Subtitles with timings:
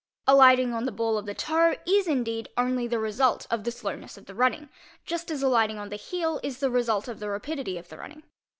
[0.25, 4.25] Alighting on the ball of the toe is, indeed, only the resu' the slowness of
[4.25, 4.69] the running,
[5.05, 8.23] just as alighting on the heel is the result the rapidity of the running.